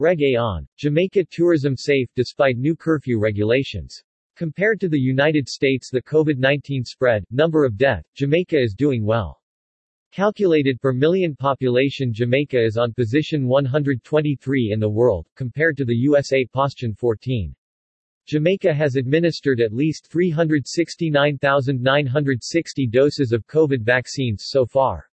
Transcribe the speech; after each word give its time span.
Reg 0.00 0.18
on. 0.36 0.66
Jamaica 0.76 1.24
tourism 1.30 1.76
safe 1.76 2.08
despite 2.16 2.56
new 2.56 2.74
curfew 2.74 3.20
regulations. 3.20 4.02
Compared 4.36 4.80
to 4.80 4.88
the 4.88 4.98
United 4.98 5.48
States 5.48 5.88
the 5.88 6.02
COVID-19 6.02 6.84
spread, 6.84 7.24
number 7.30 7.64
of 7.64 7.76
death, 7.76 8.04
Jamaica 8.16 8.60
is 8.60 8.74
doing 8.74 9.04
well. 9.04 9.40
Calculated 10.10 10.80
per 10.80 10.92
million 10.92 11.36
population 11.36 12.12
Jamaica 12.12 12.60
is 12.60 12.76
on 12.76 12.92
position 12.92 13.46
123 13.46 14.72
in 14.72 14.80
the 14.80 14.90
world, 14.90 15.28
compared 15.36 15.76
to 15.76 15.84
the 15.84 15.94
USA 15.94 16.44
position 16.44 16.92
14. 16.92 17.54
Jamaica 18.26 18.74
has 18.74 18.96
administered 18.96 19.60
at 19.60 19.72
least 19.72 20.08
369,960 20.10 22.86
doses 22.88 23.30
of 23.30 23.46
COVID 23.46 23.82
vaccines 23.82 24.46
so 24.46 24.66
far. 24.66 25.08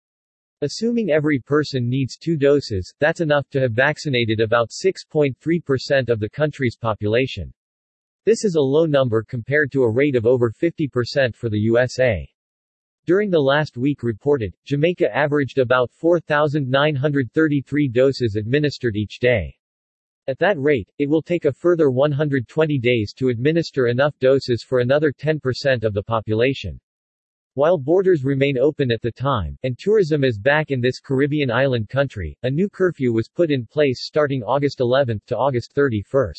Assuming 0.61 1.11
every 1.11 1.37
person 1.37 1.87
needs 1.87 2.17
two 2.17 2.35
doses, 2.35 2.91
that's 2.99 3.21
enough 3.21 3.47
to 3.51 3.59
have 3.59 3.73
vaccinated 3.73 4.39
about 4.39 4.71
6.3% 4.71 6.09
of 6.09 6.19
the 6.19 6.29
country's 6.29 6.75
population. 6.75 7.53
This 8.25 8.43
is 8.43 8.55
a 8.55 8.59
low 8.59 8.87
number 8.87 9.21
compared 9.21 9.71
to 9.73 9.83
a 9.83 9.91
rate 9.91 10.15
of 10.15 10.25
over 10.25 10.51
50% 10.51 11.35
for 11.35 11.49
the 11.49 11.59
USA. 11.59 12.27
During 13.05 13.29
the 13.29 13.39
last 13.39 13.77
week 13.77 14.01
reported, 14.01 14.55
Jamaica 14.65 15.15
averaged 15.15 15.59
about 15.59 15.91
4,933 15.91 17.87
doses 17.89 18.35
administered 18.35 18.95
each 18.95 19.19
day. 19.19 19.55
At 20.27 20.39
that 20.39 20.59
rate, 20.59 20.89
it 20.97 21.07
will 21.07 21.21
take 21.21 21.45
a 21.45 21.53
further 21.53 21.91
120 21.91 22.79
days 22.79 23.13
to 23.13 23.29
administer 23.29 23.89
enough 23.89 24.17
doses 24.17 24.63
for 24.67 24.79
another 24.79 25.13
10% 25.13 25.83
of 25.83 25.93
the 25.93 26.01
population. 26.01 26.79
While 27.57 27.79
borders 27.79 28.23
remain 28.23 28.59
open 28.59 28.91
at 28.91 29.01
the 29.01 29.11
time, 29.11 29.57
and 29.63 29.75
tourism 29.79 30.23
is 30.23 30.37
back 30.37 30.69
in 30.69 30.79
this 30.79 30.99
Caribbean 30.99 31.49
island 31.49 31.89
country, 31.89 32.37
a 32.43 32.51
new 32.51 32.69
curfew 32.69 33.11
was 33.11 33.29
put 33.29 33.49
in 33.49 33.65
place 33.65 34.05
starting 34.05 34.43
August 34.43 34.79
11 34.79 35.21
to 35.25 35.35
August 35.35 35.73
31. 35.73 36.33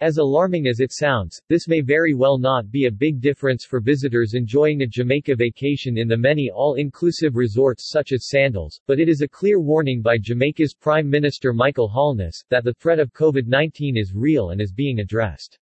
As 0.00 0.18
alarming 0.18 0.66
as 0.66 0.80
it 0.80 0.92
sounds, 0.92 1.40
this 1.48 1.66
may 1.66 1.80
very 1.80 2.12
well 2.12 2.36
not 2.36 2.70
be 2.70 2.84
a 2.84 2.92
big 2.92 3.22
difference 3.22 3.64
for 3.64 3.80
visitors 3.80 4.34
enjoying 4.34 4.82
a 4.82 4.86
Jamaica 4.86 5.34
vacation 5.34 5.96
in 5.96 6.08
the 6.08 6.18
many 6.18 6.50
all-inclusive 6.50 7.34
resorts 7.34 7.88
such 7.90 8.12
as 8.12 8.28
Sandals, 8.28 8.78
but 8.86 9.00
it 9.00 9.08
is 9.08 9.22
a 9.22 9.28
clear 9.28 9.60
warning 9.60 10.02
by 10.02 10.18
Jamaica's 10.18 10.74
Prime 10.74 11.08
Minister 11.08 11.54
Michael 11.54 11.88
Holness, 11.88 12.44
that 12.50 12.64
the 12.64 12.74
threat 12.74 13.00
of 13.00 13.14
COVID-19 13.14 13.98
is 13.98 14.12
real 14.14 14.50
and 14.50 14.60
is 14.60 14.72
being 14.74 15.00
addressed. 15.00 15.58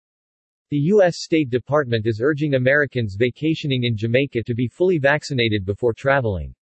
The 0.72 0.78
U.S. 0.78 1.18
State 1.20 1.52
Department 1.52 2.08
is 2.08 2.22
urging 2.24 2.56
Americans 2.56 3.16
vacationing 3.20 3.84
in 3.84 3.96
Jamaica 3.96 4.42
to 4.48 4.56
be 4.56 4.68
fully 4.68 4.98
vaccinated 4.98 5.64
before 5.64 5.94
traveling. 5.94 6.56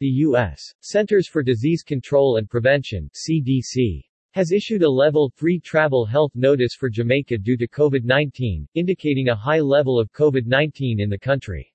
The 0.00 0.08
U.S. 0.26 0.60
Centers 0.82 1.28
for 1.28 1.42
Disease 1.42 1.82
Control 1.82 2.36
and 2.36 2.46
Prevention 2.46 3.08
CDC, 3.14 4.02
has 4.32 4.52
issued 4.52 4.82
a 4.82 4.90
Level 4.90 5.32
3 5.38 5.58
travel 5.60 6.04
health 6.04 6.32
notice 6.34 6.74
for 6.74 6.90
Jamaica 6.90 7.38
due 7.38 7.56
to 7.56 7.66
COVID-19, 7.66 8.66
indicating 8.74 9.30
a 9.30 9.34
high 9.34 9.60
level 9.60 9.98
of 9.98 10.12
COVID-19 10.12 11.00
in 11.00 11.08
the 11.08 11.18
country. 11.18 11.72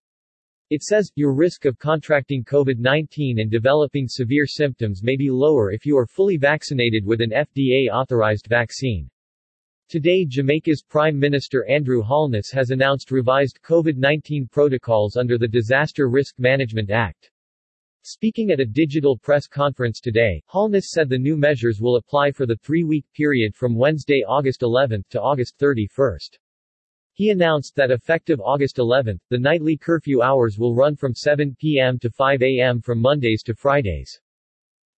It 0.70 0.84
says, 0.84 1.12
your 1.16 1.34
risk 1.34 1.66
of 1.66 1.80
contracting 1.80 2.44
COVID-19 2.44 3.42
and 3.42 3.50
developing 3.50 4.08
severe 4.08 4.46
symptoms 4.46 5.02
may 5.02 5.16
be 5.16 5.32
lower 5.32 5.72
if 5.72 5.88
you 5.88 5.98
are 5.98 6.06
fully 6.06 6.38
vaccinated 6.38 7.04
with 7.04 7.20
an 7.22 7.32
FDA-authorized 7.32 8.46
vaccine. 8.48 9.10
Today 9.90 10.26
Jamaica's 10.26 10.84
Prime 10.84 11.18
Minister 11.18 11.66
Andrew 11.70 12.02
Holness 12.02 12.52
has 12.52 12.72
announced 12.72 13.10
revised 13.10 13.62
COVID-19 13.64 14.52
protocols 14.52 15.16
under 15.16 15.38
the 15.38 15.48
Disaster 15.48 16.10
Risk 16.10 16.38
Management 16.38 16.92
Act. 16.92 17.32
Speaking 18.02 18.52
at 18.52 18.60
a 18.60 18.66
digital 18.66 19.18
press 19.18 19.48
conference 19.48 20.02
today, 20.02 20.44
Holness 20.48 20.92
said 20.92 21.08
the 21.08 21.18
new 21.18 21.38
measures 21.38 21.80
will 21.80 21.96
apply 21.96 22.32
for 22.32 22.46
the 22.46 22.58
three-week 22.58 23.06
period 23.16 23.56
from 23.56 23.78
Wednesday, 23.78 24.26
August 24.28 24.62
11 24.62 25.06
to 25.12 25.22
August 25.22 25.56
31. 25.58 26.18
He 27.14 27.30
announced 27.30 27.74
that 27.78 27.90
effective 27.90 28.42
August 28.42 28.80
11, 28.80 29.18
the 29.30 29.40
nightly 29.40 29.78
curfew 29.78 30.22
hours 30.22 30.60
will 30.60 30.76
run 30.76 30.98
from 30.98 31.16
7 31.16 31.56
p.m. 31.58 31.98
to 32.00 32.10
5 32.10 32.42
a.m. 32.42 32.82
from 32.82 33.00
Mondays 33.00 33.42
to 33.44 33.56
Fridays. 33.56 34.20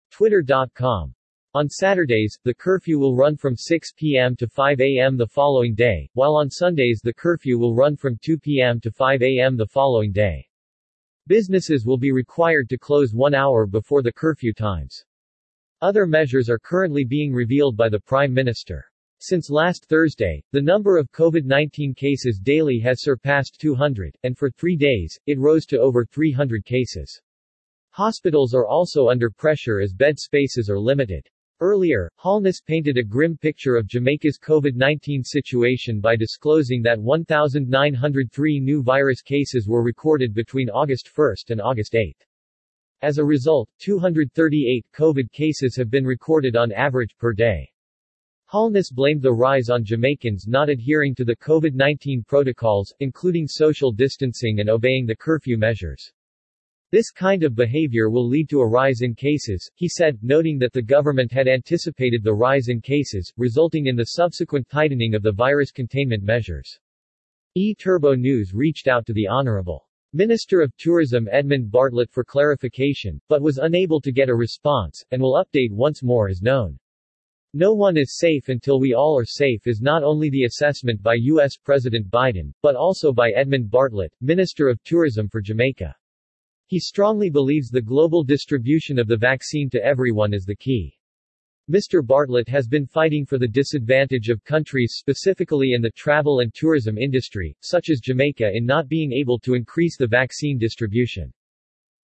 Twitter.com 0.09 1.13
on 1.55 1.67
Saturdays, 1.67 2.37
the 2.43 2.53
curfew 2.53 2.99
will 2.99 3.15
run 3.15 3.35
from 3.35 3.55
6 3.55 3.93
p.m. 3.97 4.35
to 4.35 4.47
5 4.47 4.79
a.m. 4.81 5.17
the 5.17 5.25
following 5.25 5.73
day, 5.73 6.07
while 6.13 6.35
on 6.35 6.47
Sundays 6.47 7.01
the 7.03 7.13
curfew 7.13 7.57
will 7.57 7.73
run 7.73 7.95
from 7.95 8.19
2 8.21 8.37
p.m. 8.37 8.79
to 8.79 8.91
5 8.91 9.23
a.m. 9.23 9.57
the 9.57 9.65
following 9.65 10.11
day. 10.11 10.47
Businesses 11.25 11.87
will 11.87 11.97
be 11.97 12.11
required 12.11 12.69
to 12.69 12.77
close 12.77 13.15
one 13.15 13.33
hour 13.33 13.65
before 13.65 14.03
the 14.03 14.13
curfew 14.13 14.53
times. 14.53 15.03
Other 15.81 16.05
measures 16.05 16.51
are 16.51 16.59
currently 16.59 17.03
being 17.03 17.33
revealed 17.33 17.75
by 17.75 17.89
the 17.89 17.99
Prime 17.99 18.31
Minister. 18.31 18.85
Since 19.17 19.49
last 19.49 19.85
Thursday, 19.85 20.43
the 20.51 20.61
number 20.61 20.97
of 20.97 21.11
COVID-19 21.11 21.95
cases 21.95 22.39
daily 22.39 22.79
has 22.81 23.01
surpassed 23.01 23.59
200, 23.59 24.15
and 24.21 24.37
for 24.37 24.51
three 24.51 24.75
days, 24.75 25.19
it 25.25 25.39
rose 25.39 25.65
to 25.65 25.79
over 25.79 26.05
300 26.05 26.63
cases. 26.63 27.19
Hospitals 27.89 28.53
are 28.53 28.67
also 28.67 29.09
under 29.09 29.31
pressure 29.31 29.79
as 29.79 29.93
bed 29.93 30.19
spaces 30.19 30.69
are 30.69 30.79
limited. 30.79 31.27
Earlier, 31.61 32.09
Holness 32.15 32.61
painted 32.61 32.97
a 32.97 33.03
grim 33.03 33.35
picture 33.37 33.75
of 33.75 33.85
Jamaica's 33.85 34.39
COVID-19 34.41 35.25
situation 35.25 35.99
by 35.99 36.15
disclosing 36.15 36.81
that 36.83 37.01
1,903 37.01 38.59
new 38.61 38.81
virus 38.81 39.21
cases 39.21 39.67
were 39.67 39.83
recorded 39.83 40.33
between 40.33 40.69
August 40.69 41.11
1 41.13 41.35
and 41.49 41.59
August 41.59 41.95
8. 41.95 42.15
As 43.01 43.17
a 43.17 43.25
result, 43.25 43.69
238 43.79 44.85
COVID 44.93 45.29
cases 45.33 45.75
have 45.75 45.89
been 45.89 46.05
recorded 46.05 46.55
on 46.55 46.71
average 46.71 47.17
per 47.17 47.33
day. 47.33 47.69
Holness 48.45 48.89
blamed 48.89 49.21
the 49.21 49.33
rise 49.33 49.69
on 49.69 49.83
Jamaicans 49.83 50.47
not 50.47 50.69
adhering 50.69 51.13
to 51.15 51.25
the 51.25 51.35
COVID-19 51.35 52.25
protocols, 52.25 52.93
including 53.01 53.47
social 53.47 53.91
distancing 53.91 54.61
and 54.61 54.69
obeying 54.69 55.05
the 55.05 55.15
curfew 55.15 55.57
measures. 55.57 56.13
This 56.91 57.11
kind 57.11 57.43
of 57.43 57.53
behavior 57.53 58.09
will 58.09 58.27
lead 58.27 58.49
to 58.49 58.61
a 58.61 58.67
rise 58.67 59.01
in 59.01 59.13
cases, 59.13 59.69
he 59.75 59.87
said, 59.87 60.17
noting 60.23 60.57
that 60.57 60.73
the 60.73 60.81
government 60.81 61.31
had 61.31 61.47
anticipated 61.47 62.23
the 62.23 62.33
rise 62.33 62.67
in 62.67 62.81
cases, 62.81 63.31
resulting 63.37 63.85
in 63.85 63.95
the 63.95 64.15
subsequent 64.17 64.67
tightening 64.69 65.13
of 65.13 65.21
the 65.21 65.31
virus 65.31 65.71
containment 65.71 66.23
measures. 66.23 66.79
E-Turbo 67.53 68.15
News 68.15 68.55
reached 68.55 68.87
out 68.87 69.05
to 69.05 69.13
the 69.13 69.27
Honorable 69.27 69.87
Minister 70.13 70.61
of 70.61 70.75
Tourism 70.77 71.27
Edmund 71.31 71.69
Bartlett 71.69 72.09
for 72.09 72.23
clarification, 72.23 73.21
but 73.29 73.43
was 73.43 73.59
unable 73.59 74.01
to 74.01 74.11
get 74.11 74.27
a 74.27 74.35
response, 74.35 75.05
and 75.11 75.21
will 75.21 75.43
update 75.43 75.71
once 75.71 76.01
more 76.01 76.27
as 76.27 76.41
known. 76.41 76.79
No 77.53 77.75
one 77.75 77.97
is 77.97 78.17
safe 78.17 78.49
until 78.49 78.79
we 78.79 78.95
all 78.95 79.15
are 79.15 79.25
safe 79.25 79.67
is 79.67 79.79
not 79.79 80.01
only 80.01 80.31
the 80.31 80.45
assessment 80.45 81.03
by 81.03 81.13
U.S. 81.13 81.55
President 81.55 82.09
Biden, 82.09 82.51
but 82.63 82.75
also 82.75 83.13
by 83.13 83.29
Edmund 83.29 83.69
Bartlett, 83.69 84.11
Minister 84.21 84.69
of 84.69 84.83
Tourism 84.83 85.29
for 85.29 85.39
Jamaica. 85.39 85.95
He 86.69 86.77
strongly 86.77 87.31
believes 87.31 87.71
the 87.71 87.81
global 87.81 88.23
distribution 88.23 88.99
of 88.99 89.07
the 89.07 89.17
vaccine 89.17 89.71
to 89.71 89.83
everyone 89.83 90.35
is 90.35 90.45
the 90.45 90.55
key. 90.55 90.95
Mr. 91.67 92.05
Bartlett 92.05 92.47
has 92.47 92.67
been 92.67 92.85
fighting 92.85 93.25
for 93.25 93.39
the 93.39 93.47
disadvantage 93.47 94.29
of 94.29 94.43
countries 94.43 94.93
specifically 94.95 95.73
in 95.73 95.81
the 95.81 95.89
travel 95.89 96.41
and 96.41 96.53
tourism 96.53 96.95
industry, 96.95 97.57
such 97.61 97.89
as 97.89 97.99
Jamaica 97.99 98.51
in 98.53 98.67
not 98.67 98.87
being 98.87 99.11
able 99.11 99.39
to 99.39 99.55
increase 99.55 99.97
the 99.97 100.05
vaccine 100.05 100.59
distribution. 100.59 101.33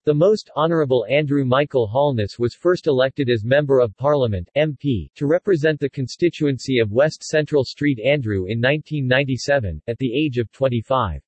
The 0.05 0.15
Most 0.15 0.49
Honorable 0.55 1.05
Andrew 1.11 1.45
Michael 1.45 1.85
Holness 1.85 2.39
was 2.39 2.55
first 2.55 2.87
elected 2.87 3.29
as 3.29 3.45
Member 3.45 3.81
of 3.81 3.95
Parliament 3.97 4.49
MP, 4.57 5.13
to 5.13 5.27
represent 5.27 5.79
the 5.79 5.91
constituency 5.91 6.79
of 6.79 6.91
West 6.91 7.23
Central 7.23 7.63
Street 7.63 7.99
Andrew 7.99 8.45
in 8.47 8.59
1997, 8.59 9.79
at 9.85 9.99
the 9.99 10.11
age 10.11 10.39
of 10.39 10.51
25. 10.53 11.21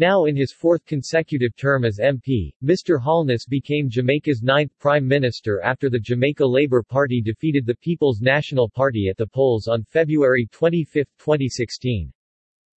Now 0.00 0.26
in 0.26 0.36
his 0.36 0.52
fourth 0.52 0.86
consecutive 0.86 1.56
term 1.56 1.84
as 1.84 1.98
MP, 1.98 2.52
Mr. 2.62 3.00
Holness 3.00 3.46
became 3.46 3.90
Jamaica's 3.90 4.44
ninth 4.44 4.70
Prime 4.78 5.04
Minister 5.04 5.60
after 5.60 5.90
the 5.90 5.98
Jamaica 5.98 6.46
Labour 6.46 6.84
Party 6.84 7.20
defeated 7.20 7.66
the 7.66 7.74
People's 7.74 8.20
National 8.20 8.70
Party 8.70 9.08
at 9.08 9.16
the 9.16 9.26
polls 9.26 9.66
on 9.66 9.82
February 9.82 10.46
25, 10.52 11.04
2016. 11.18 12.12